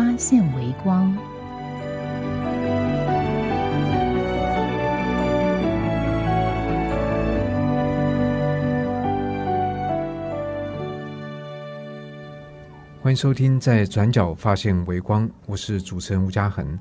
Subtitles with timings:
[0.00, 1.14] 发现微光。
[13.02, 16.78] 欢迎收听《在转角发现微光》，我是主持人吴嘉恒。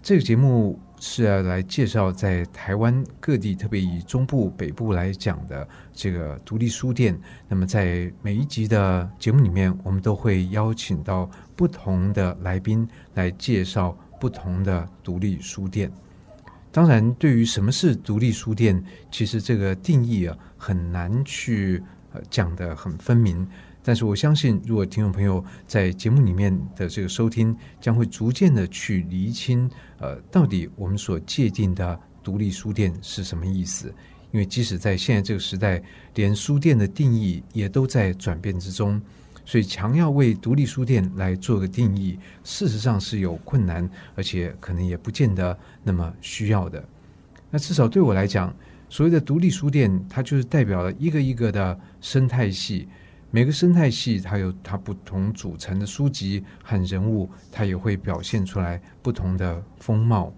[0.00, 7.14] 这个节目是要来介绍在台湾各地，特别以中部、北部来讲的这个独立书店。
[7.46, 15.92] 那么在每一集的节目里面，我们都会邀请到不同的来宾来介绍不同的独立书店。
[16.72, 21.82] 当然，对于什么是独立书店，其实这个定义啊很难去
[22.30, 23.46] 讲的很分明。
[23.86, 33.94] 但是我相信，如果听众朋友在节目里面的这个收听，将会逐渐的去厘清，呃，到底我们所界定的独立书店是什么意思？
[34.32, 35.82] 因为即使在现在这个时代，
[36.14, 38.98] 连书店的定义也都在转变之中，
[39.44, 46.82] 所以强要为独立书店来做个定义，事实上是有困难，而且可能也不见得那么需要的。
[47.50, 48.56] 那至少对我来讲，
[48.88, 52.88] 所谓的独立书店，它就是代表了一个一个的生态系。
[53.34, 60.32] 每个生态系，它有它不同组成的书籍和人物，它也会表现出来不同的风貌。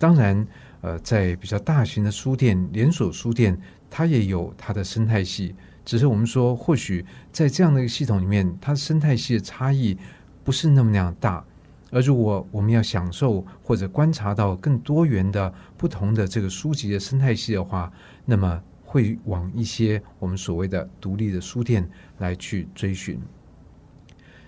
[0.00, 0.44] 当然，
[0.80, 3.56] 呃，在比较大型的书店、连锁书店，
[3.88, 5.54] 它也有它的生态系。
[5.84, 9.96] 只是我们说，或许在这样的一个系统里面，它生态系的差异
[10.42, 11.44] 不是那么那样大。
[11.92, 17.92] 而如果我们要享受或者观察到更多元的不同的这个书籍的生态系的话，
[18.24, 18.60] 那么。
[18.94, 21.84] 会往一些我们所谓的独立的书店
[22.18, 23.20] 来去追寻。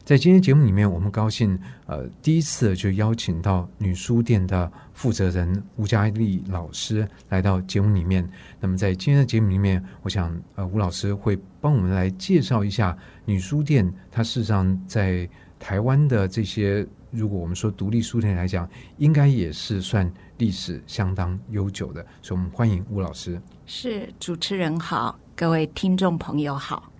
[0.05, 8.25] 在今天节目里面，我们高兴呃第一次就邀请到女书店的负责人吴佳丽老师来到节目里面。
[8.61, 13.93] 那么在今天的节目里面，我想呃吴老师会帮我们来介绍一下女书店。
[14.13, 20.09] 它事实上在台湾的这些，如果我们说独立书店来讲，应该也是算
[20.39, 22.07] 历史相当悠久的。
[22.23, 23.43] 所以我们欢迎吴老师。
[23.67, 26.91] 是主持人好，各位听众朋友好。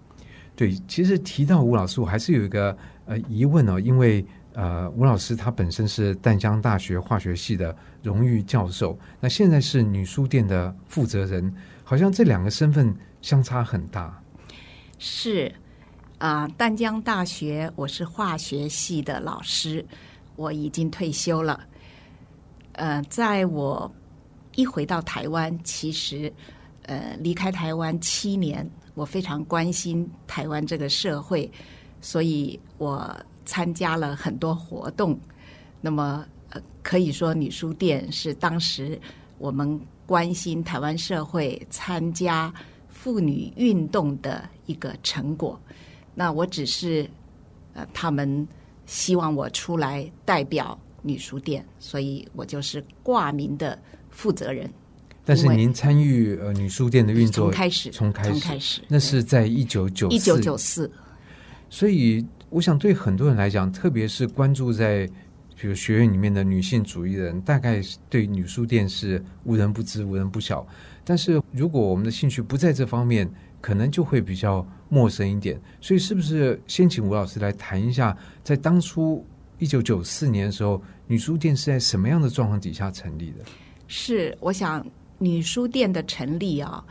[0.57, 14.21] 对，其实提到吴老师，我还是有一个呃疑问哦，因为呃吴老师他本身是淡江大学化学系的荣誉教授，那现在是女书店的负责人，好像这两个身份相差很大。
[14.99, 15.55] 是
[16.19, 19.87] 啊，淡江大学我是化学系的老师，
[20.35, 21.61] 我已经退休了。
[22.73, 23.89] 呃，在我
[24.57, 26.33] 一回到台湾，其实。
[26.87, 31.51] 呃，离开台湾七年，我非常关心台湾这个社会，
[32.01, 33.15] 所以我
[33.45, 35.19] 参加了很多活动。
[35.81, 38.99] 那么，呃，可以说女书店是当时
[39.39, 42.55] 我们关心台湾社会、参加
[42.89, 45.61] 妇女运动的一个成果。
[46.15, 47.09] 那我只是
[47.75, 48.47] 呃，他们
[48.87, 53.77] 希望我出来代表女书店，所以我就是挂名的
[54.09, 54.71] 负责人。
[55.27, 60.89] 但是您参与呃女书店的运作，从开始，从开始，那是在一九九一九九四。
[61.69, 65.05] 所以，我想对很多人来讲，特别是关注在
[65.61, 70.65] 比如学院里面的女性主义的人，大概对女书店是无人不知、无人不晓。
[71.05, 73.29] 但是如果我们的兴趣不在这方面，
[73.61, 75.61] 可能就会比较陌生一点。
[75.81, 79.27] 所以，是不是先请吴老师来谈一下，在当初
[79.59, 83.45] 一九九四年的时候，女书店是在什么样的状况底下成立的？
[83.89, 84.87] 是，我想。
[85.19, 86.85] 女书店的成立啊，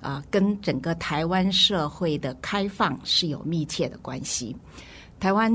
[0.00, 4.56] 啊，跟整个台湾社会的开放是有密切的关系。
[5.20, 5.52] 台湾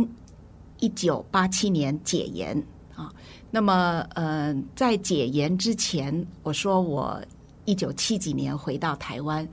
[0.79, 2.55] 一九八七年解严
[2.95, 3.11] 啊，
[3.49, 7.19] 那么呃，在解严之前，我说我
[7.65, 9.47] 一九七几年回到台湾，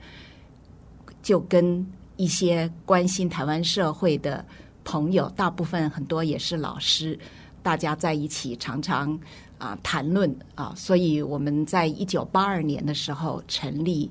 [1.23, 1.85] 就跟
[2.17, 4.45] 一些关心台湾社会的
[4.83, 7.17] 朋友，大部分很多也是老师，
[7.63, 9.19] 大家在一起常常。
[9.61, 14.09] 啊，谈论啊，所以我们在一九八二年的时候成立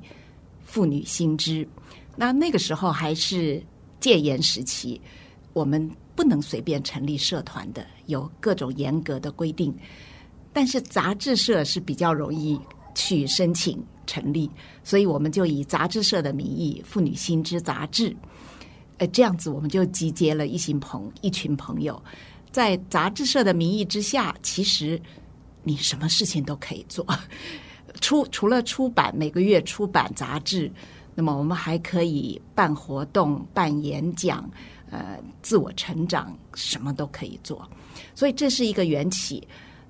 [0.62, 1.67] 妇女新知。
[2.14, 3.61] 那那个时候还是
[3.99, 5.00] 戒严时期，
[5.52, 9.75] 我们不能随便成立社团的，有各种严格的规定。
[10.52, 12.56] 但是杂志社是比较容易
[12.94, 14.49] 去申请成立，
[14.85, 18.14] 所以我们就以杂志社的名义“妇女新知杂志”。
[18.99, 22.00] 呃，这样子我们就集结了一群朋一群朋友。
[22.52, 25.00] 在杂志社的名义之下，其实
[25.62, 27.06] 你什么事情都可以做。
[28.00, 30.70] 出除了出版每个月出版杂志，
[31.14, 34.48] 那么我们还可以办活动、办演讲，
[34.90, 37.68] 呃，自我成长，什么都可以做。
[38.14, 39.46] 所以这是一个缘起。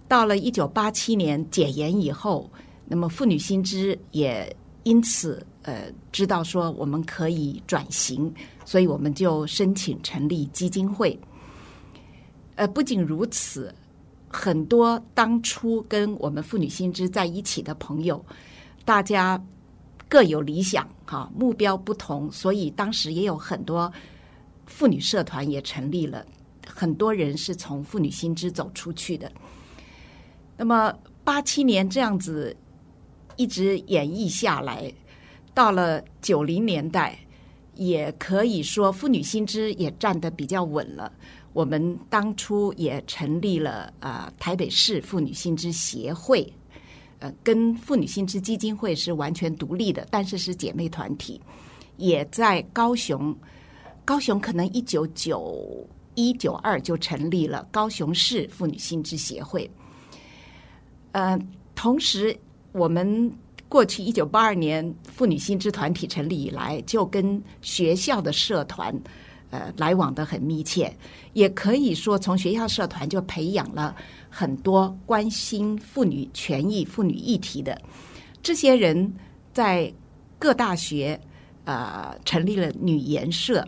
[0.09, 2.51] 到了一九八七年解严以后，
[2.87, 8.35] 那么妇女新知也因此呃知道说我们可以转型，
[8.65, 11.17] 所以我们就申请成立基金会。
[12.57, 13.73] 呃，不仅如此。
[14.33, 18.25] 很多当初跟我们妇女新知在一起的朋友，
[18.85, 19.43] 大家
[20.09, 23.93] 各有理想，哈，目标不同，所以当时也有很多
[24.67, 26.25] 妇女社团也成立了，
[26.65, 29.31] 很多人是从妇女新知走出去的。
[30.57, 30.95] 那么
[31.25, 32.57] 八七年这样子
[33.37, 34.93] 一直演绎下来，
[35.53, 37.19] 到了九零年代，
[37.75, 41.13] 也可以说妇女新知也站得比较稳了。
[41.53, 46.51] 我们当初也成立了啊台北市妇女新知协会，
[47.19, 51.41] 呃，跟妇女新知基金会是完全独立的，但是是姐妹团体。
[51.97, 53.37] 也在高雄，
[54.05, 59.71] 高雄可能一九九一九二就成立了高雄市妇女新知协会。
[61.13, 61.39] 呃，
[61.75, 62.35] 同时
[62.73, 63.31] 我们
[63.69, 68.99] 过去一九八二年妇女新知团体成立以来，就跟学校的社团。
[69.51, 70.97] 呃，来往的很密切，
[71.33, 73.97] 也可以说从学校社团就培养了
[74.29, 77.77] 很多关心妇女权益、妇女议题的
[78.41, 79.13] 这些人，
[79.53, 79.93] 在
[80.39, 81.21] 各大学
[81.65, 83.67] 呃成立了女研社，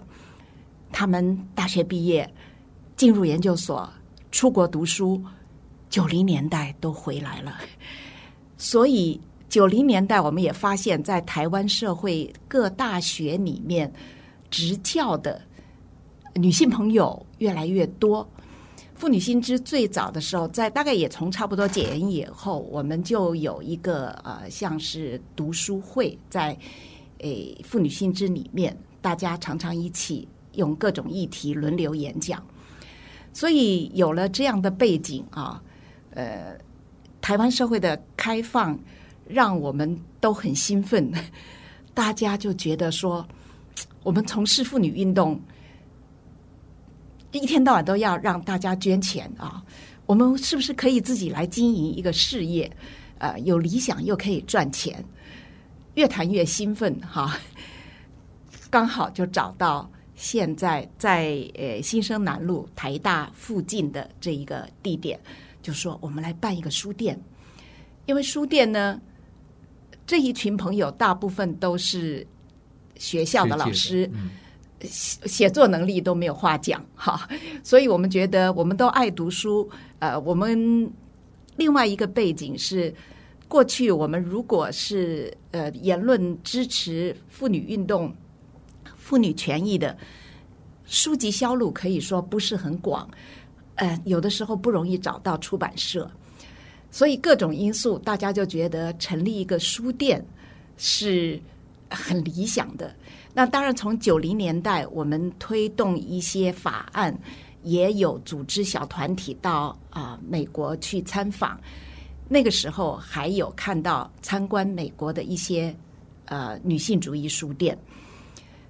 [0.92, 2.32] 他们大学毕业
[2.96, 3.92] 进入研究所、
[4.30, 5.20] 出国读书，
[5.90, 7.58] 九零年代都回来了。
[8.56, 13.92] 所以九零年代我们也发现，在台湾社会各大学里面
[14.48, 15.42] 执教的。
[16.34, 18.26] 女性朋友越来越多，
[18.94, 26.56] 妇女新知最早的时候，在大概也从差不多解严以后，我们就有一个呃，像是读书会，在
[27.18, 32.42] 诶妇女新知里面，大家常常一起用各种议题轮流演讲，
[33.34, 35.62] 所以有了这样的背景啊，
[36.14, 36.56] 呃，
[37.20, 38.78] 台湾社会的开放
[39.28, 41.12] 让我们都很兴奋，
[41.92, 43.26] 大家就觉得说，
[44.02, 45.38] 我们从事妇女运动。
[47.38, 49.62] 一天到晚都要让大家捐钱啊！
[50.04, 52.70] 我们是不是可以自己来经营一个事业？
[53.18, 55.02] 呃，有理想又可以赚钱，
[55.94, 57.38] 越谈越兴奋哈！
[58.68, 65.18] 刚好就找到现在在呃新生南路台大附近的这一个地点，
[65.62, 67.18] 就说我们来办一个书店，
[68.06, 69.00] 因为书店呢，
[70.06, 72.26] 这一群朋友大部分都是
[72.96, 74.04] 学校的老师。
[74.04, 74.10] 写
[74.84, 77.28] 写作能力都没有话讲哈，
[77.62, 79.68] 所以我们觉得我们都爱读书。
[79.98, 80.90] 呃，我们
[81.56, 82.92] 另外一个背景是，
[83.46, 88.12] 过去我们如果是呃言论支持妇女运动、
[88.96, 89.96] 妇女权益的
[90.84, 93.08] 书籍销路可以说不是很广，
[93.76, 96.10] 呃，有的时候不容易找到出版社，
[96.90, 100.24] 所以各种因素，大家就觉得成立一个书店
[100.76, 101.40] 是
[101.94, 102.94] 很理想的。
[103.34, 107.16] 那当然，从九零年代，我们推动一些法案，
[107.62, 111.58] 也有组织小团体到啊美国去参访。
[112.28, 115.74] 那个时候还有看到参观美国的一些
[116.26, 117.76] 呃女性主义书店，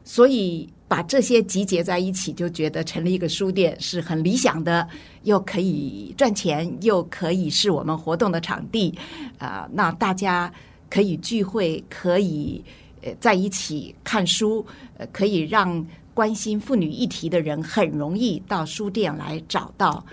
[0.04, 4.88] 所以把这些集结在一起，就觉得成立一个书店是很理想的，
[5.22, 8.96] 又可以赚钱，又可以是我们活动的场地
[9.38, 9.68] 啊。
[9.72, 10.52] 那大家
[10.88, 12.64] 可以聚会，可以。
[13.02, 14.64] 呃，在一起看书，
[14.96, 20.04] 呃，可以让关心妇女议题的人很容易到书店来找到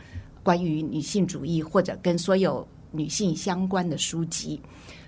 [0.41, 4.59] 关于女性主义或者跟所有女性相关的书籍，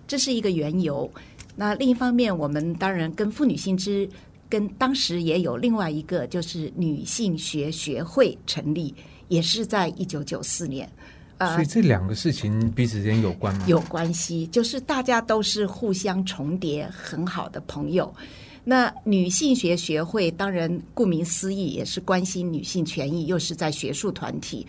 [0.08, 1.10] 这是一个缘由。
[1.56, 4.08] 那另一方面，我们当然跟妇女新知，
[4.50, 8.94] 跟当时也有另外一个就是女性学学会成立，
[9.28, 10.90] 也是在一九九四年。
[11.54, 13.66] 所以这两个事情彼此之间有关吗？
[13.68, 18.14] 有关系，就是大家都是互相重叠很好的朋友。
[18.64, 24.66] 那女性学学会当然顾名思义也是关心女性权益，又是在学术团体，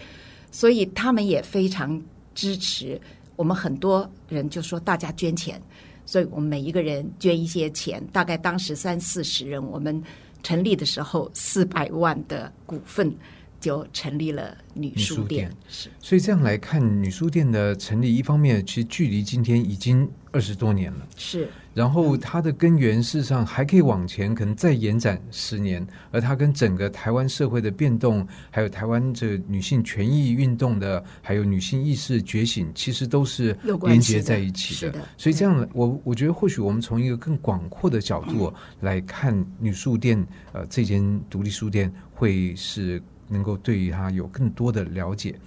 [0.50, 2.02] 所以他们也非常
[2.34, 3.00] 支持
[3.36, 3.54] 我们。
[3.54, 5.60] 很多人就说大家捐钱，
[6.06, 10.02] 所以我们每一个人捐一些钱，大概当时三四十人，我们
[10.42, 13.14] 成立的时候四百万的股份。
[13.62, 15.50] 就成立了女书店。
[15.68, 21.06] 是，所以这样来看，女书店的成立，一方面其实距离今天已经二十多年了。
[21.16, 21.48] 是。
[21.74, 34.92] 然后它的根源事实上还可以往前，可能再延展十年，而它跟整个台湾社会的变动，还有台湾这女性权益运动的，还有女性意识觉醒，其实都是连接在一起的。
[35.16, 45.38] 所以这样，我我觉得或许我们从一个更广阔的角度来看女书店，呃，这间独立书店会是能够对于它有更多的了解。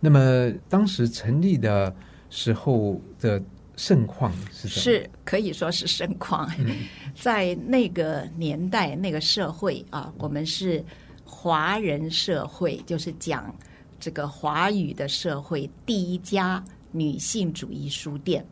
[0.00, 1.94] 那么当时成立的
[2.30, 3.42] 时候的。
[3.80, 6.50] 盛况是是可以说是盛况，
[7.14, 10.84] 在那个年代、那个社会啊，我们是
[11.24, 13.54] 华人社会，就是讲
[14.00, 18.44] 这个华语的社会第一家女性主义书店，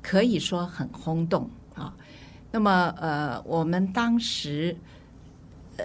[0.00, 1.92] 可以说很轰动啊。
[2.52, 4.76] 那么呃，我们当时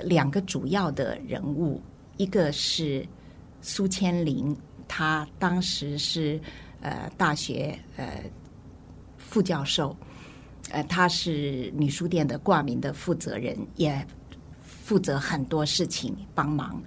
[0.04, 1.82] 两个主要的人物，
[2.18, 3.08] 一个是
[3.62, 4.56] 苏千林，
[4.88, 6.40] 她当时是
[6.82, 8.24] 呃大学呃。
[9.18, 9.94] 副教授，
[10.70, 14.06] 呃，他是女书店的挂名的负责人，也
[14.62, 16.82] 负责很多事情帮忙。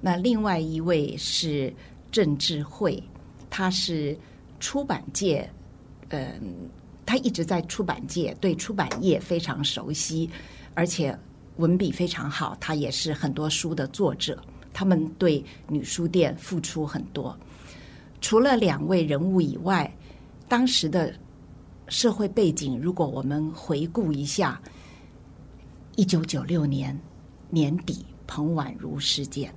[0.00, 1.70] 那另外一位是
[2.10, 3.02] 郑智慧，
[3.50, 4.16] 他是
[4.60, 5.46] 出版界，
[6.08, 6.54] 嗯，
[7.04, 10.30] 他一直在出版界，对出版业非常熟悉，
[10.74, 11.14] 而且
[11.56, 12.56] 文笔非常好。
[12.58, 14.42] 他也是很多书的作者，
[14.72, 17.36] 他们对女书店付出很多。
[18.20, 19.90] 除了两位人物以外，
[20.48, 21.14] 当时的。
[21.92, 24.62] 社会背景，如果我们回顾一下，
[25.96, 26.96] 一九九六年
[27.48, 29.52] 年底彭婉如事件，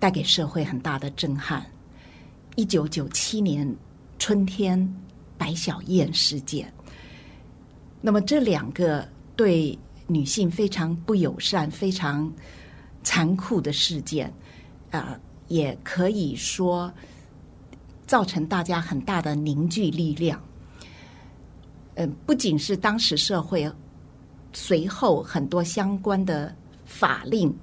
[0.00, 1.62] 带给社会很大的震撼；
[2.56, 3.72] 一九九七年
[4.18, 4.92] 春天
[5.38, 6.74] 白小燕事件，
[8.00, 12.28] 那么这两个对女性非常不友善、非常
[13.04, 14.32] 残酷的事件，
[14.90, 16.92] 啊，也可以说
[18.06, 20.42] 造成大家很大的凝聚力量。
[21.94, 23.70] 嗯，不仅是当时社会，
[24.52, 26.52] 随后很多相关的
[26.84, 27.54] 法令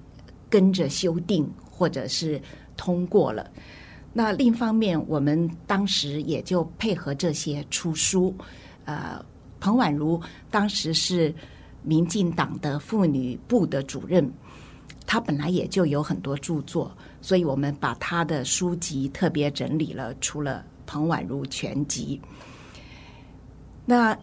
[0.49, 2.41] 跟着修订或者是
[2.77, 3.51] 通过了。
[4.13, 8.33] 那另一方面，我们当时也就配合这些出书。
[8.85, 9.23] 呃，
[9.59, 11.33] 彭婉如当时是
[11.83, 14.31] 民进党的妇女部的主任，
[15.11, 16.89] 她本来也就有很多著作，
[17.21, 22.21] 所以我们把他的书籍特别整理了，出了《彭婉如全集》。
[23.85, 24.17] 那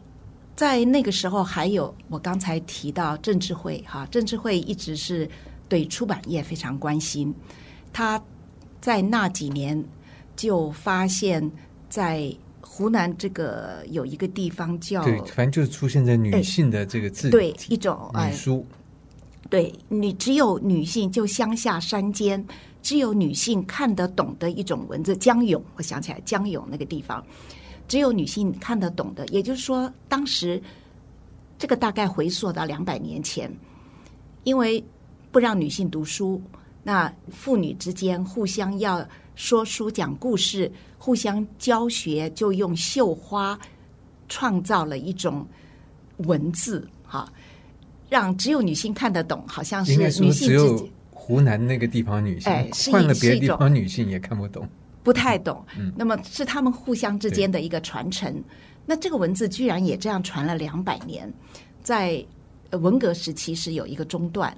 [0.57, 5.29] 在那个时候，还有我刚才提到郑智慧哈，郑智慧一直是
[5.69, 7.35] 对出版业非常关心。
[7.93, 8.19] 他
[8.81, 9.85] 在那几年
[10.37, 11.53] 就发现，
[11.91, 18.67] 在湖南这个有一个地方叫对，反正就是出现在女性的这个字对一种女书，
[19.51, 22.45] 对你只有女性就乡下山间
[22.83, 27.25] 只有女性看得懂的一种文字，江永，我想起来江永那个地方。
[27.87, 30.63] 只有女性看得懂的，也就是说，当时
[31.59, 33.51] 这个大概回溯到两百年前，
[34.45, 34.85] 因为
[35.33, 36.41] 不让女性读书，
[36.83, 43.59] 那妇女之间互相要说书、讲故事、互相教学，就用绣花
[44.29, 45.47] 创造了一种
[46.19, 47.33] 文字，哈，
[48.09, 52.53] 让只有女性看得懂，好像是女性只有湖南那个地方女性，
[52.93, 54.67] 换了别的地方女性也看不懂。
[55.03, 55.65] 不太懂，
[55.97, 58.43] 那么是他们互相之间的一个传承。
[58.85, 61.33] 那这个文字居然也这样传了两百年，
[61.83, 62.23] 在
[62.73, 64.55] 文革时期是有一个中断。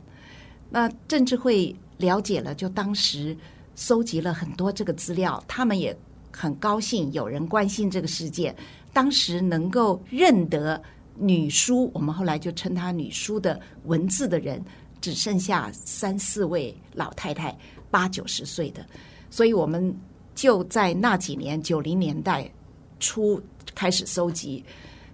[0.69, 3.37] 那郑智慧了解了，就当时
[3.75, 5.97] 搜集了很多这个资料，他们也
[6.33, 8.55] 很高兴有人关心这个事件。
[8.93, 10.81] 当时能够认得
[11.17, 14.65] 女书，我们后来就称她女书的文字的人，
[15.01, 17.57] 只剩下三四位老太太，
[17.91, 18.85] 八九十岁的，
[19.31, 19.95] 所以我们。
[20.33, 22.51] 就在那几年，九零年代
[22.99, 23.39] 初
[23.75, 24.65] 开始搜集，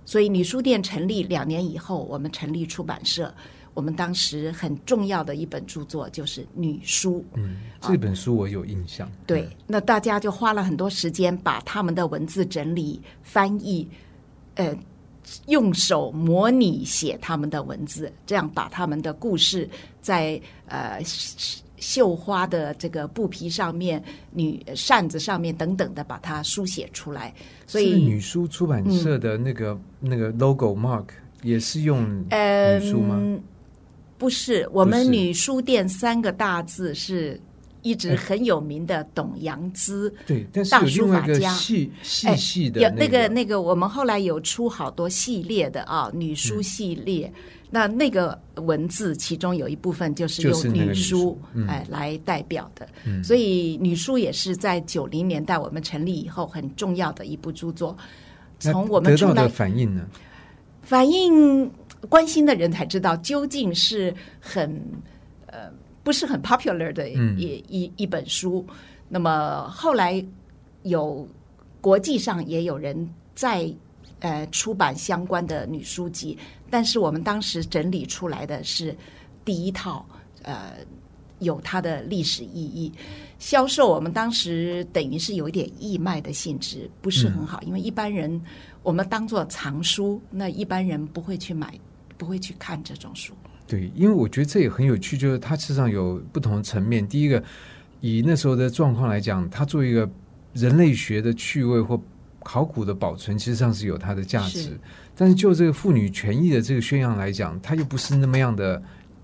[0.04, 3.34] 所以女书店成立两年以后，我们成立出版社。
[3.74, 7.20] 我们当时很重要的一本著作就是《女书》。
[7.34, 9.10] 嗯，这本书我有印象。
[9.26, 13.88] 对，那大家就花了很多时间把他们的文字整理、翻译，
[14.54, 14.76] 呃，
[15.46, 19.68] 用手模拟写他们的文字，这样把他们的故事
[20.00, 21.00] 在呃。
[21.78, 24.02] 绣花的这个布皮上面、
[24.32, 27.32] 女扇子上面等等的，把它书写出来。
[27.66, 31.04] 所以女书出版社的那个那个 logo mark
[31.42, 33.20] 也是用女书吗？
[34.16, 37.38] 不是，我们女书店三个大字是
[37.86, 41.54] 一直很有名的董阳姿，对，但是大有另外一个书法家。
[41.54, 43.28] 细细哎细的有那个个。
[43.28, 47.32] 那个，我们后来有出好多系列的啊，女书系列。
[47.70, 51.38] 那那个文字其中有一部分就是用女书
[51.68, 53.22] 哎来代表的，嗯。
[53.22, 57.96] 所以女书也是在九零年代我们成立以后很重要的一部著作。
[58.58, 60.04] 从我们出来得到的反应呢？
[60.82, 61.70] 反应
[62.08, 65.15] 关心的人才知道究竟是很呃
[66.06, 68.64] 不是很 popular 的一、嗯一一本书。
[69.08, 70.24] 那么后来
[70.84, 71.26] 有
[71.80, 72.96] 国际上也有人
[73.34, 73.68] 在
[74.20, 76.38] 呃出版相关的女书籍，
[76.70, 78.96] 但是我们当时整理出来的是
[79.44, 80.06] 第一套
[80.42, 80.74] 呃。
[81.40, 82.90] 有它的历史意义，
[83.38, 88.42] 销售我们当时等于是有一点义卖的性质，不是很好，因为一般人
[88.82, 91.78] 我们当做藏书，那一般人不会去买，
[92.16, 93.34] 不会去看这种书。
[93.66, 97.06] 对，因为我觉得这也很有趣，就是它事实上有不同的层面。
[97.06, 97.42] 第一个，
[98.00, 100.08] 以那时候的状况来讲，它作为一个
[100.52, 102.00] 人类学的趣味或
[102.40, 104.80] 考古的保存，其实上是有它的价值是。
[105.16, 108.80] 但是就这个妇女权益的这个宣扬来讲，它又不是那么样的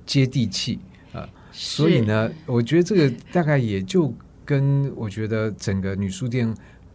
[0.06, 0.78] 接地气
[1.12, 4.12] 啊、所以呢，我觉得这个大概也就
[4.44, 6.52] 跟我觉得整个女书店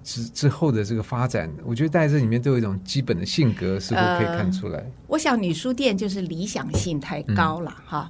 [0.07, 4.89] 之之后的这个发展，我觉得在这里面都有一种基本的性格，似乎可以看出来。
[5.07, 8.09] 我想女书店就是理想性太高了、哈。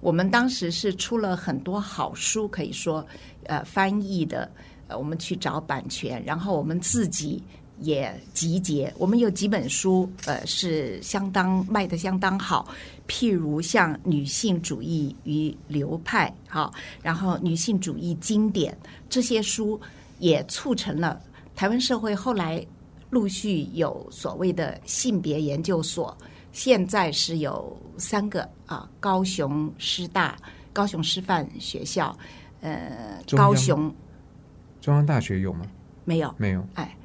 [0.00, 3.06] 我们当时是出了很多好书，可以说
[3.44, 4.50] 呃翻译的，
[4.88, 7.40] 呃我们去找版权，然后我们自己
[7.78, 8.92] 也集结。
[8.98, 12.66] 我们有几本书呃是相当卖的相当好，
[13.06, 16.72] 譬如像《女性主义与流派》哈，
[17.02, 18.76] 然后《女性主义经典》
[19.08, 19.80] 这些书
[20.18, 21.20] 也促成了
[21.56, 22.64] 台湾社会后来
[23.08, 26.16] 陆续有所谓的性别研究所，
[26.52, 30.36] 现在是有三个啊，高雄师大、
[30.72, 32.16] 高雄师范学校，
[32.60, 33.92] 呃，高雄
[34.82, 35.64] 中央大学有吗？
[36.04, 36.62] 没有，没有。
[36.74, 36.96] 哎，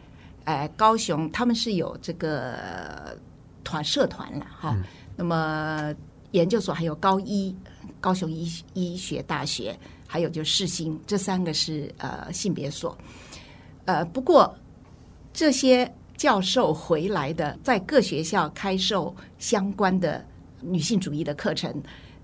[0.44, 3.18] 哎，高雄他们是有这个
[3.64, 4.78] 团社团了哈。
[5.16, 5.96] 那么
[6.32, 7.56] 研究所还有高一、
[8.02, 12.98] 高雄医医学大学，还有就世新，这三个是呃性别所。
[13.86, 14.56] 呃，不过
[15.34, 20.24] 这些教授回来的，在各学校开授相关的
[20.62, 21.74] 女性主义的课程，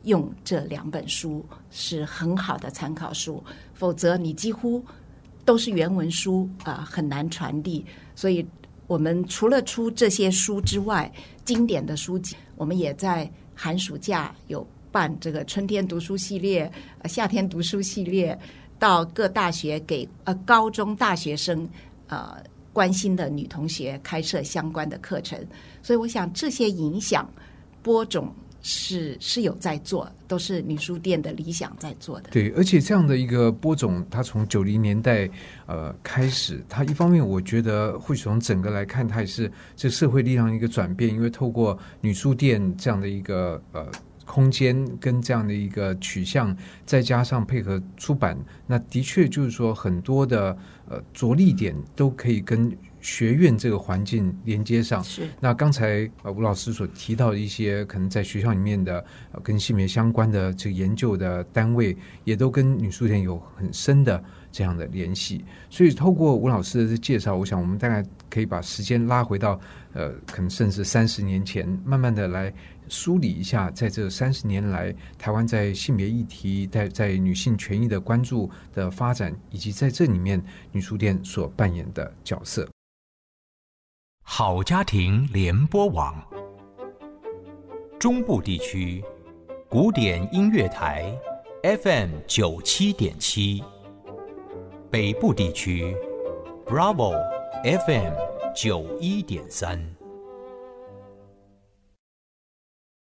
[0.03, 4.83] 用这两本书是很好的参考书，否则你几乎
[5.43, 7.83] 都是原文书啊、很难传递。
[8.15, 8.45] 所以，
[8.85, 11.11] 我们除了出这些书之外，
[11.43, 16.71] 经典的书籍，我们也在寒暑假有办这个春天读书系列、
[17.05, 18.37] 夏天读书系列，
[18.79, 21.67] 到各大学给呃高中大学生
[22.07, 22.37] 呃
[22.73, 25.39] 关心的女同学开设相关的课程。
[25.81, 27.29] 所以，我想这些影响
[27.81, 32.29] 播种是是有在做，都是女书店的理想在做的。
[32.31, 35.29] 对，而且这样的一个播种，它从九零年代
[35.67, 43.89] 呃开始，它一方面我觉得或许从整个来看，它也是这社会力量一个转变，因为透过女书店这样的一个呃
[44.27, 48.37] 空间跟这样的一个取向，再加上配合出版，
[48.67, 50.55] 那的确就是说很多的
[50.87, 55.01] 呃着力点都可以跟学院这个环境连接上。
[55.03, 64.21] 是那刚才呃吴老师所提到的一些可能在学校里面的呃跟性别相关的这个研究的单位，也都跟女书店有很深的
[64.57, 65.45] 这样的联系。
[65.69, 69.59] 所以透过吴老师的介绍，我想我们大概可以把时间拉回到
[69.93, 72.51] 呃可能甚至三十年前，慢慢的来
[72.87, 82.67] 梳理一下，在这三十年来台湾在性别议题、在在女性权益的关注的发展，以及在这里面女书店所扮演的角色。
[84.23, 86.15] 好家庭联播网，
[87.99, 89.03] 中部地区
[89.69, 91.15] 古典音乐台
[91.63, 93.63] FM 九七点七，
[94.89, 95.93] 北部地区
[96.65, 97.13] Bravo
[97.61, 98.13] FM
[98.55, 99.77] 九一点三。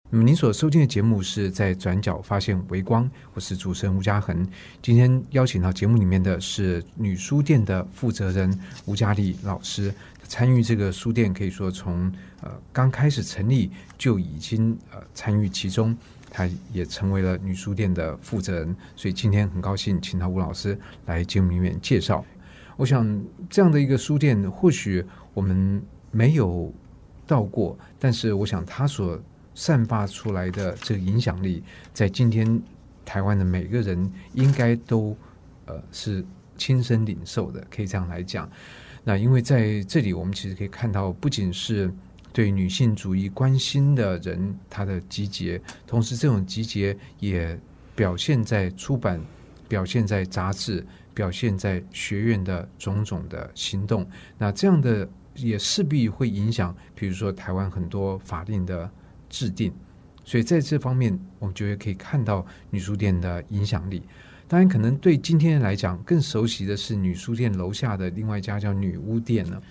[0.10, 4.48] 那么您所收听的节目是在转角发现微光，我是主持人吴嘉恒。
[4.82, 12.10] 今天邀请到节目里面的是女书店的负责人吴嘉丽老师，参与这个书店可以说从
[12.42, 15.98] 呃刚开始成立就已经呃参与其中，
[16.30, 18.76] 她也成为了女书店的负责人。
[18.96, 22.24] 所以今天很高兴请到吴老师来节目里面介绍。
[22.78, 26.74] 我想这样的一个书店，或许我们没有
[27.26, 29.18] 到过，但是我想它所
[29.54, 32.62] 散发出来的这个影响力，在今天
[33.06, 35.16] 台湾的每个人应该都
[35.66, 36.26] 呃是
[36.58, 38.50] 亲身领受的，可以这样来讲。
[39.06, 41.90] 那因为在这里，我们其实可以看到，不仅是
[42.36, 47.58] 对女性主义关心的人他的集结，同时这种集结也
[47.96, 49.22] 表现在出版
[49.70, 54.06] 表现在杂志，表现在学院的种种的行动。
[54.38, 58.92] 那这样的也势必会影响，比如说台湾很多法令的
[59.30, 59.74] 制定。
[60.26, 64.04] 所以在这方面，我们就会可以看到女书店的影响力。
[64.48, 69.62] 当然，可能对今天来讲更熟悉的是女书店楼下的另外一家叫女巫店呢，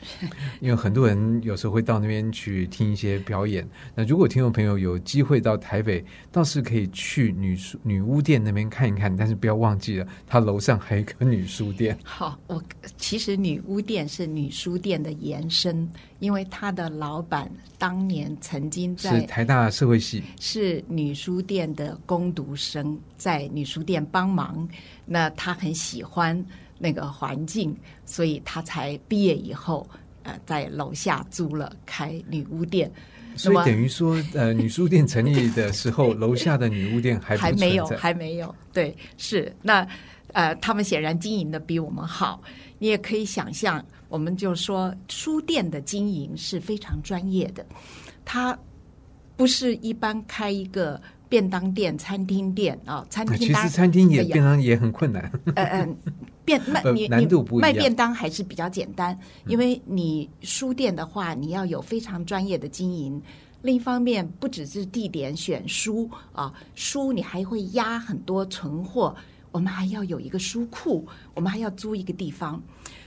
[0.61, 3.69] 因为很多人有时候会到那边去听一些表演。
[3.95, 11.97] 那如果听众朋友有机会到台北，倒是可以去女书女巫店那边看一看，但是不要忘记了，它楼上还有一个女书店。
[12.03, 12.63] 好，我
[12.97, 15.89] 其实女巫店是女书店的延伸，
[16.25, 24.67] 因为他的老板当年曾经在是台大社会系，是女书店的攻读生，在女书店帮忙。
[25.05, 26.43] 那他很喜欢
[26.79, 29.87] 那个环境，所以他才毕业以后，
[30.23, 32.91] 呃，在楼下租了开女巫店。
[33.37, 38.55] 所以等于说，呃， 女书店成立的时候， 楼下的女巫店还还没有，还没有。
[38.73, 39.87] 对，是那
[40.33, 42.43] 呃，他们显然经营的比我们好。
[42.81, 43.83] 你也可以想象，
[44.15, 47.67] 我们就说书店的经营是非常专业的，
[48.25, 48.57] 它
[49.37, 51.01] 不是一般开一个。
[51.27, 55.33] 便当店、餐厅店啊，餐厅其实餐厅也便当也很困难。
[55.57, 55.89] 呃呃，
[56.45, 63.21] 便卖你难度不卖便当还是比较简单，因为你书店的话，你要有非常专业的经营。
[63.63, 69.17] 另一方面，不只是地点选书啊，书你还会压很多存货，
[69.51, 72.63] 我们还要有一个书库，我们还要租一个地方。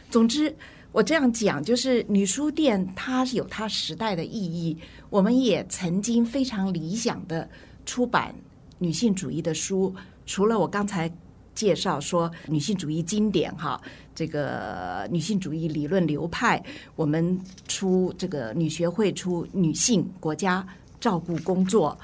[0.09, 0.53] 总之，
[0.91, 4.77] 我这样讲，就是女书店它是有它时代的意义。
[5.09, 7.47] 我们也曾经非常理想的。
[7.85, 8.35] 出版
[8.79, 9.95] 女性主义的书，
[10.25, 11.09] 除了我刚才
[11.55, 13.81] 介绍说女性主义经典哈，
[14.13, 16.61] 这个女性主义理论流派，
[16.97, 20.67] 我们出这个女学会出女性国家
[20.99, 21.97] 照顾工作，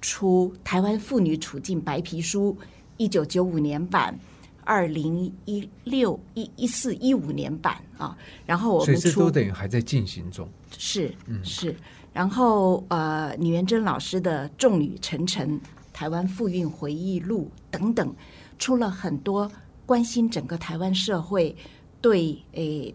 [0.00, 2.58] 出台湾妇女处境白皮书，
[2.96, 4.18] 一九九五年版，
[4.64, 11.76] 二零一六一一四一五年版啊，然后我们出都等于还在进行中，是嗯是。
[12.10, 15.46] 然后，呃，李元珍老师的《众女成城》
[15.92, 18.12] 《台湾妇运回忆录》等等，
[18.58, 19.48] 出了很多
[19.86, 21.54] 关心整个台湾社会
[22.00, 22.92] 对诶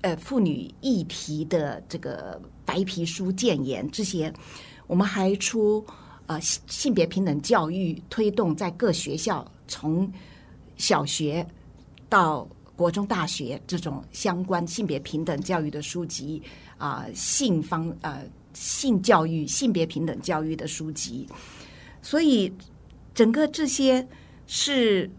[0.00, 3.86] 呃妇女议题的这个白皮书建言。
[3.90, 4.32] 这些，
[4.86, 5.84] 我们还出
[6.26, 10.10] 呃性别平等教育推动在各学校，从
[10.76, 11.46] 小学
[12.08, 12.48] 到
[12.80, 16.42] 国中、大学这种相关性别平等教育的书籍。
[16.78, 21.28] 啊，性方呃性教育、性别平等教育的书籍，
[22.00, 22.50] 所以
[23.12, 24.08] 整个这些
[24.46, 25.10] 是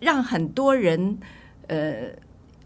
[0.00, 1.18] 让很多人
[1.66, 2.16] 呃，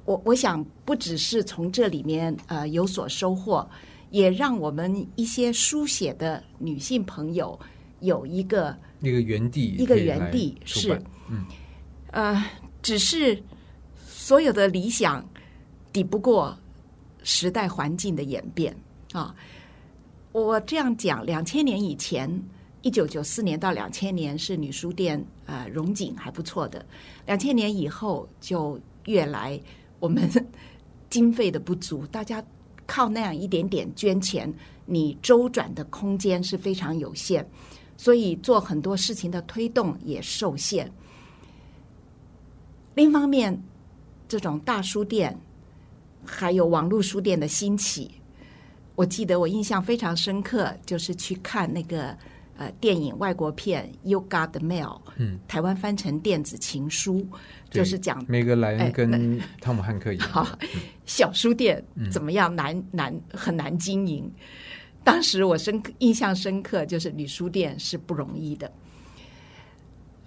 [0.04, 3.68] 我我想不只是从这里面呃有所收获，
[4.10, 7.58] 也让我们一些书写的女性朋友
[7.98, 10.92] 有一个一个原地，一个原地是
[11.28, 11.44] 嗯
[12.12, 12.44] 呃，
[12.80, 13.42] 只是
[14.26, 15.24] 所有的理想
[15.92, 16.58] 抵不过。
[17.22, 18.76] 时代环境的演变
[19.12, 19.34] 啊，
[20.30, 22.28] 我这样讲，两千年以前，
[22.82, 26.86] 一九九四年到两千年是女书店啊荣景还不错的，
[27.24, 29.60] 两千年以后就越来
[29.98, 30.28] 我们
[31.10, 32.40] 经费的不足，大家
[32.86, 34.52] 靠那样一点点捐钱，
[34.84, 37.44] 你周转的空间是非常有限，
[37.96, 40.88] 所以做很多事情的推动也受限。
[42.94, 43.60] 另一方面，
[44.28, 45.36] 这种大书店。
[46.28, 48.10] 还有网络书店的兴起，
[48.96, 52.16] 我记得我印象非常深刻，就是去看那个
[52.56, 54.86] 呃电影外国片《You Got the Mail》，
[55.18, 57.24] 嗯，台湾翻成电子情书，
[57.70, 60.58] 就是讲梅格莱恩跟汤姆汉克一样，
[61.06, 64.28] 小书店怎么样难难很难经营。
[65.04, 68.68] 当时我深刻印象深刻，就是女书店是不容易的。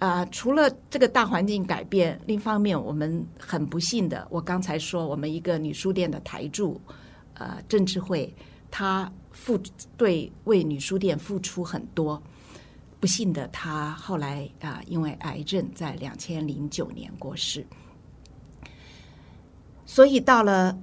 [0.00, 6.80] 啊，除了这个大环境改变，另一方面，我们很不幸的，我刚才说，我们一个女书店的台柱，
[7.34, 8.34] 呃，郑智慧，
[8.70, 9.60] 她付
[9.98, 12.20] 对为女书店付出很多，
[12.98, 17.62] 不幸的，她后来啊，因为癌症，在两千零九年过世。
[19.84, 20.74] 所以到了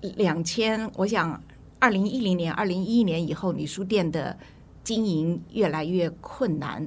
[0.00, 1.40] 两千，我想
[1.78, 4.36] 二零一零年、二零一一年以后，女书店的
[4.82, 6.84] 经营越来越困难。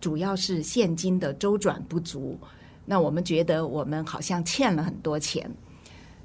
[0.00, 2.38] 主要是现金的周转不足，
[2.84, 5.50] 那我们觉得我们好像欠了很多钱，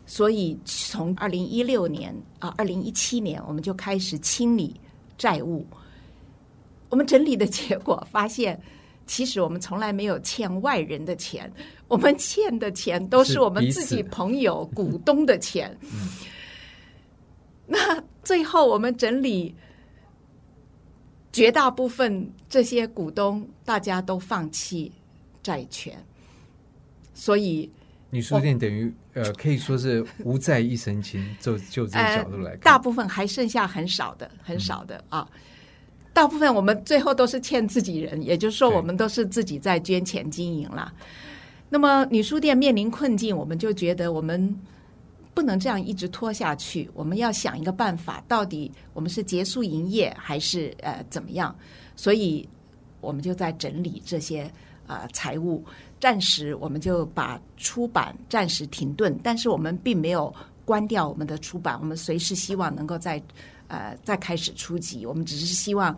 [0.05, 4.79] 所以从二零一六年啊，二零一七年我们就开始清理
[5.17, 5.65] 债务。
[6.89, 8.61] 我们整理的结果发现，
[9.07, 11.51] 其实我们从来没有欠外人的钱，
[11.87, 15.75] 我们欠的钱都是我们自己朋友、股东的钱。
[17.65, 19.55] 那最后我们整理。
[21.33, 24.91] 绝大部分这些股东大家都放弃
[25.41, 25.97] 债权，
[27.13, 27.69] 所以
[28.11, 35.27] 女书店等于呃可以说是无债一身轻，就 就这个角度来看，大部分还剩下很少的，很少的啊。
[36.13, 40.93] 大部分我们最后都是欠自己人，也就是说，我们都是自己在捐钱经营了。
[41.69, 44.55] 那么女书店面临困境，我们就觉得我们
[45.33, 51.55] 不能这样一直拖下去，我们要想一个办法，到底我们是结束营业还是呃怎么样？
[51.95, 52.47] 所以
[53.01, 54.51] 我们就在整理这些
[54.87, 55.63] 啊财务，
[55.99, 60.33] 暂时我们就把出版暂时停顿，但是我们并没有
[60.65, 63.21] 关掉我们的出版，我们随时希望能够在。
[63.69, 65.97] 呃，再开始初级，我们只是希望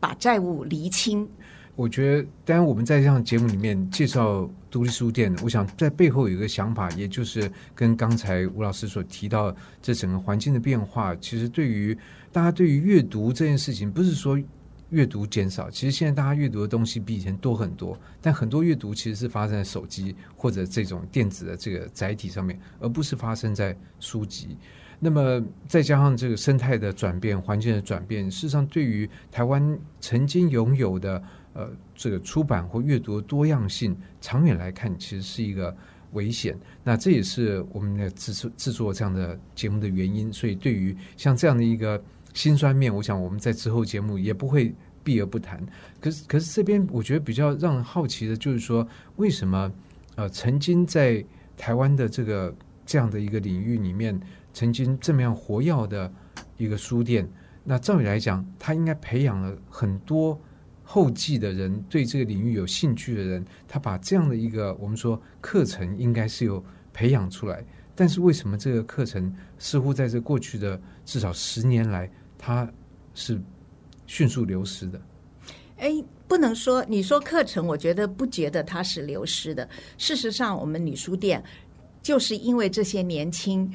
[0.00, 1.28] 把债务厘清。
[1.76, 11.96] 我觉得，当然我们在这样节目里面介绍独立书店，我想在背后有一个想法，也就是跟刚才吴老师所提到这整个环境的变化，其实对于
[12.32, 14.40] 大家对于阅读这件事情，不是说
[14.88, 24.56] 阅读减少，其实现在大家阅读的东西比以前多很多，但很多阅读其实是发生在手机或者这种电子的这个载体上面，而不是发生在书籍。
[24.98, 31.20] 那么再加上这个生态的转变、环境的转变，事实上对于台湾曾经拥有的
[31.54, 35.74] 呃这个出版或阅读多样性，长远来看其实是一个
[36.12, 36.58] 危险。
[36.84, 40.32] 那这也是我们的制作制作这样的节目的原因。
[40.32, 42.02] 所以对于像这样的一个
[42.34, 45.64] 辛酸面，我想我们在之后节目也不会避而不谈。
[46.00, 48.86] 可是可是这边我觉得比较让人好奇的就是说，
[49.16, 49.72] 为什么
[50.16, 51.24] 呃曾经在
[51.56, 52.54] 台湾的这个
[52.86, 54.20] 这样的一个领域里面。
[54.54, 56.12] 曾经这么样活跃的
[56.58, 57.26] 一个书店，
[57.64, 60.38] 那照理来讲，他应该培养了很多
[60.92, 63.42] 后继的人，对这个领域有兴趣的人。
[63.66, 67.64] 他把这样的一个我们说课程，应该是有培养出来。
[67.94, 72.70] 但是为什么这个课程似乎在这过去的至少十年来，它
[73.14, 73.40] 是
[74.06, 75.00] 迅速流失的？
[75.78, 75.90] 哎，
[76.28, 79.66] 不能说你说课程，我觉得不觉得它是流失的。
[79.96, 81.42] 事实上，我们女书店
[82.02, 83.72] 就是因为这些年轻。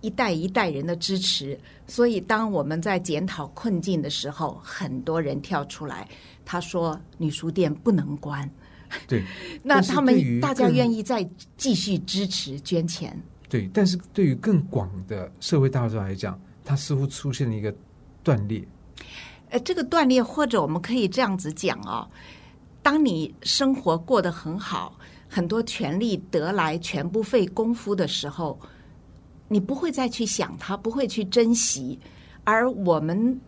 [0.00, 6.08] 一代一代人的支持，所以当我们在检讨困境的时候，很多人跳出来，
[6.50, 8.50] 他说：“女书店不能关。”
[9.06, 9.22] 对，
[9.62, 11.22] 那他们大家愿意再
[11.58, 13.14] 继续支持捐钱。
[13.50, 17.74] 对，但是对于更广的社会大众来讲，它似乎出现了一个
[18.22, 18.66] 断裂。
[19.50, 22.08] 呃，这个断裂，或者我们可以这样子讲哦：
[22.82, 28.58] 当你生活过得很好，很多权利得来全不费功夫的时候。
[29.50, 31.98] 你不会再去想它，不会去珍惜，
[32.44, 33.40] 而我们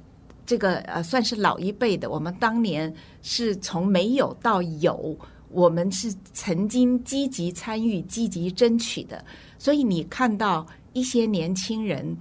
[0.51, 5.17] 这个呃，算是老一辈的，我们当年是从没有到有，
[5.49, 9.25] 我们是曾经积极参与、积极争取的。
[9.61, 12.17] 所以你看到一些年轻人，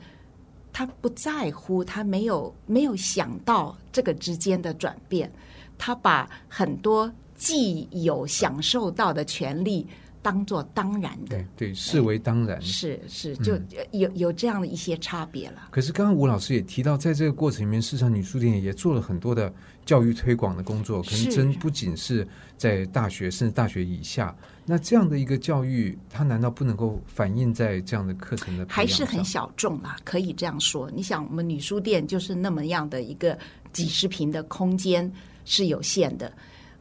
[0.71, 5.31] 他不在乎，他没有没有想到这个之间的转变，
[5.79, 9.87] 他把很多既有享受到的权利。
[10.21, 13.57] 当做当然的，对，视为当然，是是，就
[13.91, 15.69] 有有这样的一些差别了。
[15.71, 19.53] 可是刚刚吴老师也提到，在这个过程里面，市场女书店也做了很多的
[19.85, 22.27] 教育推广的工作，可能真不仅是
[22.57, 24.35] 在大学，甚至大学以下。
[24.65, 28.65] 那这样的一个教育，它难道不能够反映在这样的课程的？
[28.67, 30.91] 还是很小众啊，可以这样说。
[30.91, 33.37] 你想，我们女书店就是那么样的一个
[33.71, 35.09] 几十平的空间
[35.45, 36.33] 是有限的，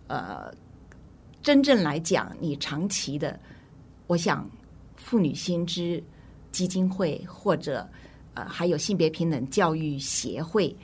[0.08, 0.52] 呃。
[1.48, 3.40] 真正来讲，你长期的，
[4.06, 4.46] 我想，
[4.96, 6.04] 妇女新知
[6.52, 7.88] 基金会或者
[8.34, 10.76] 呃，还有性别平等教育协会，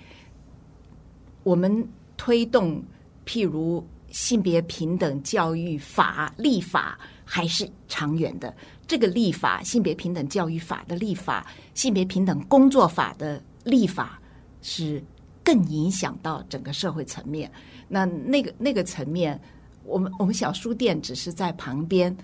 [1.43, 2.83] 我们推动
[3.27, 8.57] 譬如性别平等教育法立法还是长远的。
[8.87, 14.19] 这个立法，性别平等教育法的立法，性别平等工作法的立法，
[14.63, 15.05] 是
[15.45, 17.53] 更影响到整个社会层面。
[17.87, 19.39] 那那个那个层面。
[19.85, 22.15] 我们我们小书店只是在旁边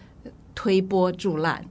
[0.54, 1.64] 推波助澜，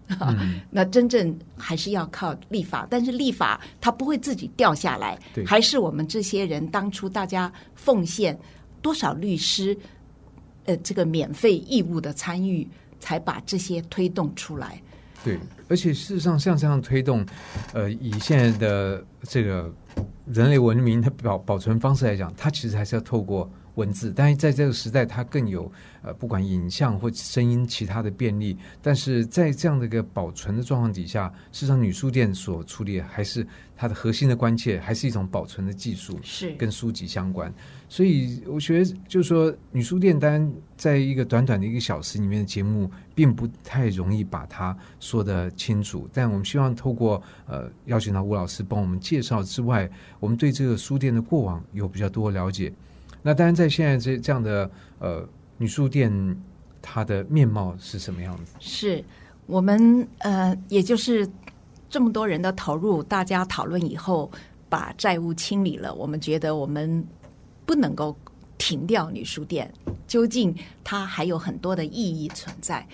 [0.69, 2.87] 那真正还是要靠立法。
[2.89, 8.37] 但是立法它不会自己掉下来，还是我们这些人当初大家奉献
[8.81, 9.77] 多少律师，
[10.65, 12.67] 呃，这个免费义务的参与，
[12.99, 14.81] 才把这些推动出来。
[15.23, 15.37] 对，
[15.69, 17.25] 而且事实上像这样推动，
[17.71, 19.73] 呃，以现在的这个
[20.25, 23.49] 人类文明的保保存方式来讲，它其实还是要透过。
[23.75, 28.57] 文字，但是在这个时代，它更有呃，不管影像或声音其他的便利。
[28.81, 33.45] 但是在这样的一个保存的状况底下，事实上，女书店所处理还是
[33.77, 37.53] 它的核心的关切，还是一种保存的技术，是跟书籍相关。
[37.87, 46.07] 所以我觉得，就是说，女书店单在一个短短的一个小时里面的节目，并不太容易把它说的清楚。
[46.13, 49.87] 但我们希望透过呃邀请到吴老师帮我们介绍之外，
[50.19, 52.73] 我们对这个书店的过往有比较多了解。
[53.21, 56.09] 那当然，在现在这这样的呃女书店
[56.81, 58.53] 它的面貌是什么样子？
[58.61, 59.03] 是
[59.45, 61.29] 我们呃，也就是
[61.89, 64.31] 这么多人的投入，大家讨论以后，
[64.69, 67.05] 把债务清理了，我们觉得我们
[67.65, 68.15] 不能够
[68.57, 69.69] 停掉女书店，
[70.07, 72.87] 究竟它还有很多的意义存在，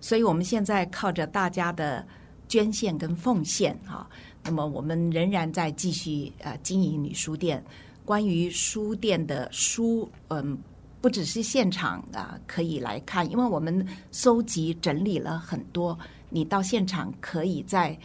[0.00, 2.06] 所以我们现在靠着大家的
[2.48, 4.08] 捐献跟奉献啊，
[4.44, 7.64] 那么我们仍然在继续呃经营女书店。
[8.04, 10.58] 关于书店的书，嗯。
[11.00, 15.96] 不只是现场啊，可以来看，因为我们收集整理了很多，
[16.28, 17.96] 你到现场可以在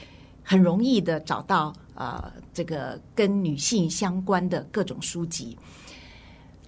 [0.44, 5.58] 很容易的找到呃这个跟女性相关的各种书籍。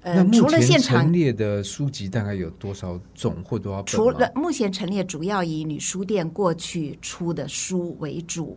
[0.05, 3.87] 呃，除了现场陈列的书籍大概有多少种或多少本？
[3.87, 8.55] 除了目前陈列主要以女书店过去出的书为主，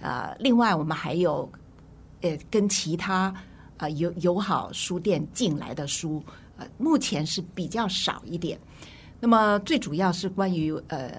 [0.00, 1.50] 呃，另外我们还有
[2.20, 3.34] 呃跟其他
[3.78, 6.22] 呃友友好书店进来的书。
[6.56, 8.56] 呃，目前是比较少一点。
[9.18, 11.10] 那么最主要是关于呃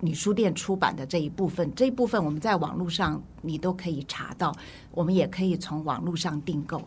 [0.00, 4.56] 女书店出版的这一部分，这一部分我们在网络上你都可以查到，
[4.92, 6.80] 我们也可以从网络上订购，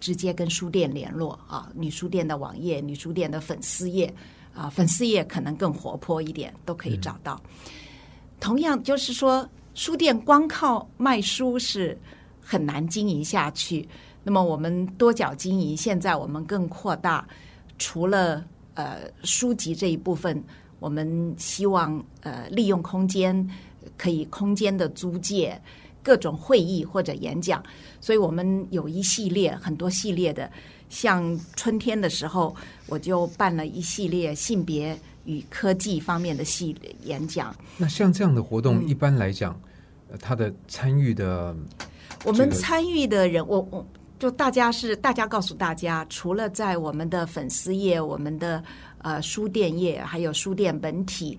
[0.00, 1.70] 直接跟书店联络啊。
[1.74, 4.12] 女书店的网页、女书店的粉丝页
[4.54, 7.40] 啊，粉丝页可能更活泼一点，都可以找到。
[8.40, 11.98] 同样就是说，书店光靠卖书是
[12.40, 13.88] 很难经营下去。
[14.24, 17.26] 那么我们多角经营，现在我们更扩大，
[17.78, 20.42] 除了呃书籍这一部分，
[20.80, 23.48] 我们希望呃利用空间，
[23.96, 25.60] 可以空间的租借，
[26.08, 27.62] 各种会议或者演讲，
[28.00, 30.50] 所以我们有一系列很多系列的，
[30.88, 37.54] 像春天的时候，我就办了一系列性别与科技方面的系演讲。
[37.76, 39.54] 那像这样的活动，一般来讲，
[40.18, 41.54] 他的参与的，
[42.24, 43.86] 我们参与的人，我我。
[44.18, 48.60] 就大家是大家告诉大家，除了在我们的粉丝页、我们的
[48.98, 51.38] 呃书店页，还有书店本体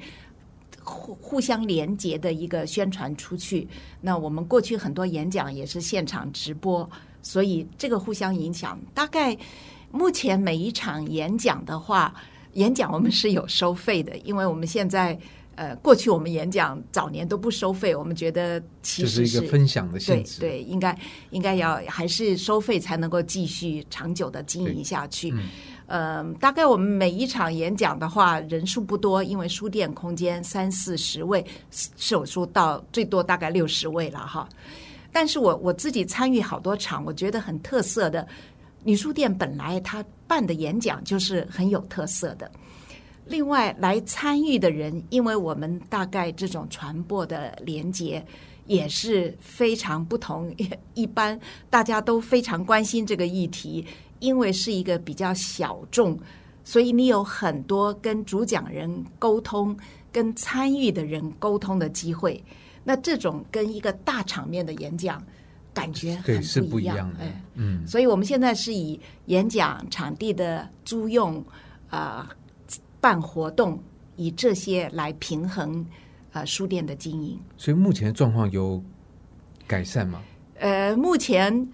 [0.83, 3.67] 互互相连接的一个宣传出去。
[4.01, 6.89] 那我们过去很多演讲也是现场直播，
[7.21, 8.79] 所以这个互相影响。
[8.93, 9.37] 大概
[9.91, 12.13] 目前每一场演讲的话，
[12.53, 15.19] 演讲我们是有收费的，因为我们现在。
[15.59, 20.97] 呃，过去我们演讲早年都不收费，我们觉得其实是一个分享的性质，对，应该
[21.31, 25.33] 应该要还是收费才能够继续长久的经营下去。
[25.85, 31.45] 呃，大概我们每一场演讲的话，人数不多，因为书店空间三四十位，
[31.97, 34.47] 手术到最多大概六十位了哈。
[35.11, 38.25] 但是我我自己参与好多场，我觉得很特色的
[38.85, 42.49] 女书店本来她办的演讲就是很有特色的。
[43.29, 48.25] 另外来参与的人，因为我们大概这种传播的连接
[48.65, 50.51] 也是非常不同。
[50.95, 51.39] 一般
[51.69, 53.85] 大家都非常关心这个议题，
[54.17, 56.17] 因为是一个比较小众，
[56.63, 59.77] 所以你有很多跟主讲人沟通、
[60.11, 62.43] 跟参与的人沟通的机会。
[62.83, 65.23] 那这种跟一个大场面的演讲
[65.71, 67.13] 感觉很不一样。
[67.19, 71.45] 哎，嗯，所以我们现在是以演讲场地的租用
[71.91, 72.27] 啊。
[73.01, 73.81] 办活动
[74.15, 75.85] 以这些来平衡
[76.33, 78.83] 呃书店的经营，所以目前状况有
[79.65, 80.21] 改善吗？
[80.59, 81.67] 呃，目前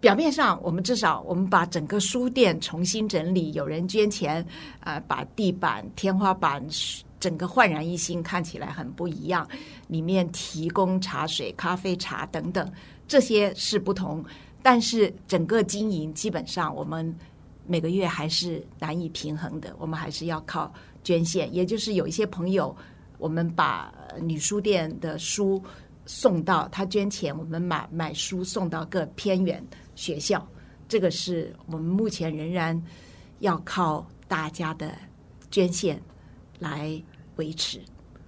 [0.00, 4.44] 表面上我们至少我们把整个书店重新整理，有人捐钱
[4.80, 6.66] 啊，把地板、天花板
[7.20, 9.46] 整个焕然一新，看起来很不一样。
[9.88, 12.72] 里面提供茶水、咖啡、茶等等，
[13.06, 14.24] 这些是不同，
[14.62, 17.14] 但是整个经营基本上我们。
[17.66, 20.72] 每个月还是难以平衡的，我们还是要靠
[21.02, 21.52] 捐献。
[21.54, 22.74] 也就是有一些朋友，
[23.18, 25.62] 我们把女书店的书
[26.06, 30.46] 送到他捐钱，我们买买书送到各偏远学校。
[30.86, 32.80] 这个是我们目前仍然
[33.40, 34.92] 要靠大家的
[35.50, 36.00] 捐献
[36.58, 37.02] 来
[37.36, 37.80] 维持。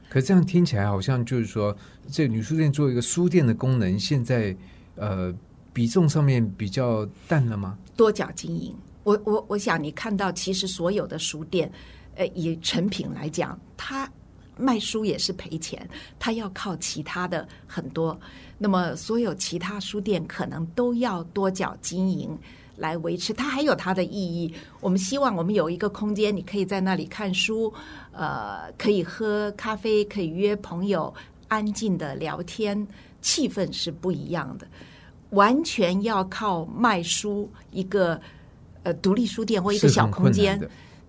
[0.08, 1.76] 可这样听起来好像就是说，
[2.10, 4.56] 这女书店做一个书店的功能，现在
[4.94, 5.34] 呃
[5.72, 7.76] 比重上面比较淡了吗？
[7.96, 8.74] 多角经营。
[9.06, 11.70] 我我我想你看到，其实所有的书店，
[12.16, 14.10] 呃，以成品来讲，它
[14.56, 15.88] 卖书也是赔钱，
[16.18, 18.18] 它要靠其他的很多。
[18.58, 22.36] 那么，所有其他书店可能都要多角经营
[22.74, 24.52] 来维持，它还有它的意义。
[24.80, 27.72] 我们希望我们有一个空间，你可以在那里看书，
[28.10, 31.14] 呃，可以喝咖啡，可以约朋友
[31.46, 32.84] 安静的聊天，
[33.20, 34.66] 气氛是不一样的。
[35.30, 38.20] 完全要靠卖书一个。
[38.86, 40.60] 呃，独立书店或一个小空间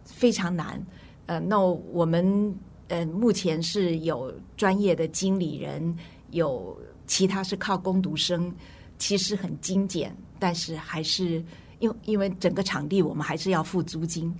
[0.03, 0.83] 非常难。
[1.27, 2.51] 呃，那我们
[2.87, 5.95] 呃目前是有专业的经理人，
[6.31, 6.75] 有
[7.05, 8.51] 其他是靠工读生，
[8.97, 11.43] 其实很精简，但是还是
[11.77, 14.33] 因为因为整个场地我们还是要付租金，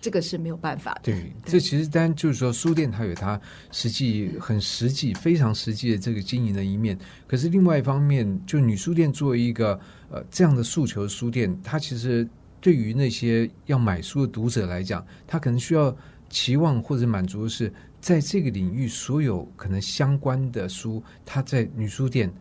[0.00, 1.00] 这个是没有办法的。
[1.02, 3.40] 对，这其实当然就是说，书店它有它
[3.72, 6.96] 实际、很实际、非常实际的这个经营的一面。
[7.26, 9.80] 可是另外一方面，就女书店作为一个
[10.12, 12.28] 呃这样的诉求书店，它其实
[12.64, 15.94] 对于那些要买书的读者来讲，他可能需要
[16.30, 22.32] 期望或者满足的是，在这个领域所有可能相关的书，他在女书店。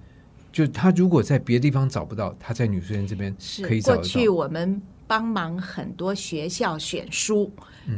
[0.49, 3.97] 就他如果在别的地方找不到，他在女书店这边可以找到。
[3.97, 7.51] 过去我们帮忙很多学校选书，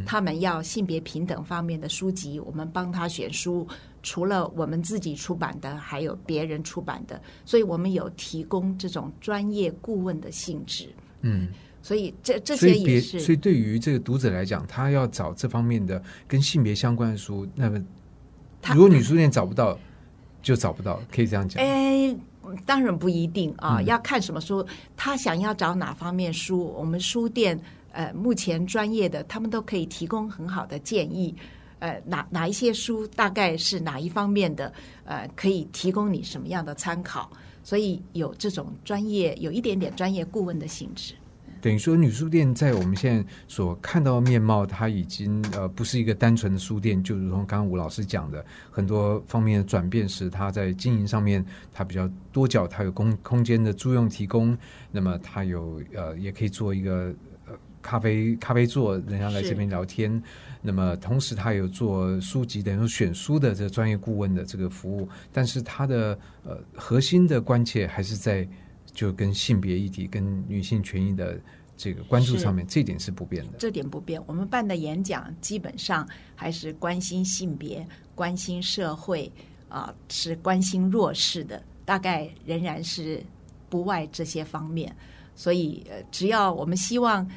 [0.04, 3.68] 他们要性别平等方面的书籍，我们帮他选书。
[4.02, 10.90] 除了我们自己出版的，还有别人出版的，所以我们有提供这种专业顾问的性质。
[11.22, 11.50] 嗯，
[11.86, 13.20] 所以这这些也是。
[13.20, 17.80] 所以对于这个读者来讲，他要找这方面的跟性别相关的书，那么
[18.74, 19.78] 如果女书店找不到，
[20.42, 21.64] 就找不到，可以这样讲。
[21.64, 22.16] 哎。
[22.64, 24.64] 当然不一定啊，要看什么书。
[24.96, 27.60] 他想要找哪方面书，我们书店
[27.92, 31.36] 呃，目前专业的他们都可以提供很好的建议。
[31.80, 34.72] 呃，哪哪一些书大概是哪一方面的，
[35.06, 37.32] 呃，可以提供你什么样的参考。
[37.64, 41.16] 所以有这种专业，有一点点专业顾问的性质。
[41.66, 51.44] 等于说，女书店在我们现在所看到的面貌，它已经呃不是一个单纯的书店，就如同刚刚吴老师讲的，很多方面的转变是它在经营上面，
[51.74, 54.56] 它比较多角，它有空空间的租用提供，
[54.92, 57.12] 那么它有呃也可以做一个
[57.82, 60.22] 咖啡咖啡座，人家来这边聊天，
[60.62, 68.48] 那么同时它有做书籍，等于说选书的这专业顾问的这个服务，但是它的呃核心的关切还是在。
[68.96, 71.40] 就跟性别议题、跟女性权益的
[71.78, 73.58] 这个关注上面，这点是不变的。
[73.60, 74.20] 这点不变。
[74.26, 77.86] 我们办的演讲基本上还是关心性别、
[78.16, 79.32] 关心社会
[79.70, 83.22] 啊，是关心弱势的，大概仍然是
[83.70, 84.96] 不外这些方面。
[85.36, 87.30] 所以，呃，只要我们希望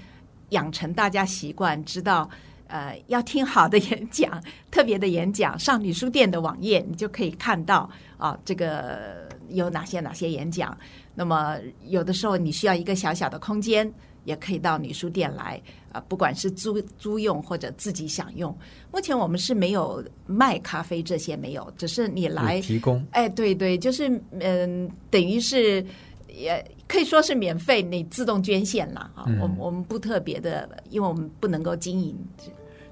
[0.51, 2.31] 养成大家习惯，知道
[2.69, 10.77] 呃要听好的演讲、 特别的演讲，上女书店的网页，你就可以看到啊，这个有哪些哪些演讲。
[11.14, 11.57] 那么
[11.87, 13.93] 有的时候你需要一个小小的空间，
[14.25, 15.61] 也可以到女书店来
[15.91, 18.57] 啊，不管是租租用或者自己享用。
[18.93, 23.05] 目前我们是没有卖咖啡这些没有，只是你来提供。
[23.11, 24.09] 哎，对对，就是
[24.39, 25.85] 嗯，等于是
[26.29, 29.25] 也可以说是免费，你自动捐献了啊。
[29.41, 32.16] 我我们不特别的，因为我们不能够经营。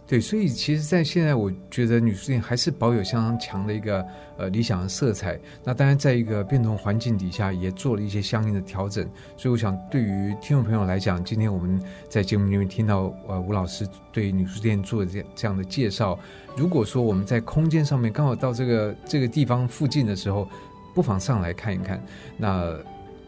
[0.09, 4.07] 对，所以其实，在现在，我觉得女书店还是保有相当强的一个
[4.39, 5.37] 呃理想的色彩。
[5.65, 9.05] 那当然，在一个变动环境底下，也做了一些相应的调整。
[9.37, 16.17] 所以，我想对于听众朋友来讲，今天我们在节目里面听到呃吴老师对女书店做这这样的介绍，
[16.57, 20.49] 如果说我们在空间上面刚好到这个这个地方附近的时候，
[20.95, 22.01] 不妨上来看一看。
[22.37, 22.79] 那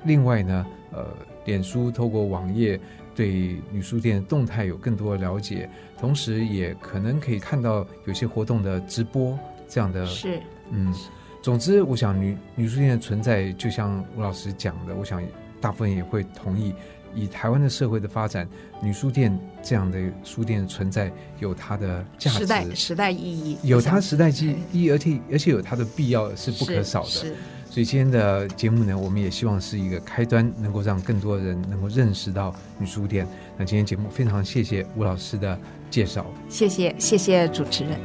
[0.05, 1.05] 另外呢，呃，
[1.45, 2.79] 脸书透过网页。
[3.19, 9.37] 对女书店动态有更多的了解，同时也可能可以看到有些活动的直播
[9.69, 10.07] 这样的。
[10.07, 10.41] 是，
[10.71, 10.95] 嗯，
[11.43, 15.21] 总之，我想女女书店的存在，就像吴老师讲的，我想
[15.61, 16.73] 大部分也会同意。
[17.13, 18.49] 以台湾的社会的发展，
[18.81, 21.11] 女书店这样的书店存在
[21.41, 27.35] 有它的价值、时代时代意义，有它时代意义，而且而且有它的必要是不可少的。
[27.79, 33.25] 所以今天的节目呢，我们也希望是一个开端，能够让更多人能够认识到女书店。
[33.57, 35.57] 那今天节目非常谢谢吴老师的
[35.89, 37.97] 介绍，谢谢谢谢主持人，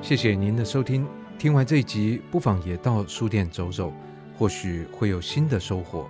[0.00, 1.06] 谢谢您的收听。
[1.38, 3.92] 听完这一集，不妨也到书店走走，
[4.38, 6.08] 或许会有新的收获。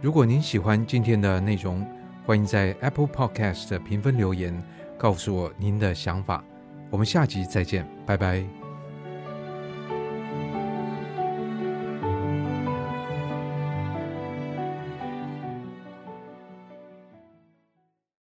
[0.00, 1.86] 如果您喜欢今天的内容，
[2.24, 4.58] 欢迎在 Apple Podcast 的评分留言。
[5.02, 6.44] 告诉我您的想法，
[6.88, 8.61] 我们下集再见，拜拜。